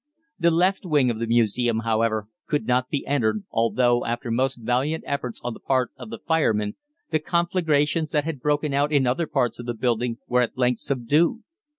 The 0.39 0.49
left 0.49 0.83
wing 0.83 1.11
of 1.11 1.19
the 1.19 1.27
Museum, 1.27 1.81
however, 1.81 2.27
could 2.47 2.65
not 2.65 2.89
be 2.89 3.05
entered, 3.05 3.43
although, 3.51 4.03
after 4.03 4.31
most 4.31 4.55
valiant 4.55 5.03
efforts 5.05 5.39
on 5.43 5.53
the 5.53 5.59
part 5.59 5.91
of 5.95 6.09
the 6.09 6.17
firemen, 6.17 6.73
the 7.11 7.19
conflagrations 7.19 8.09
that 8.09 8.23
had 8.25 8.39
broken 8.41 8.73
out 8.73 8.91
in 8.91 9.05
other 9.05 9.27
parts 9.27 9.59
of 9.59 9.67
the 9.67 9.75
building 9.75 10.17
were 10.27 10.41
at 10.41 10.57
length 10.57 10.79
subdued. 10.79 11.43